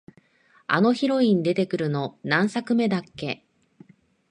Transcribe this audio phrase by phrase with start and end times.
[0.65, 3.45] あのヒロイン出てくるの、何作目だっけ？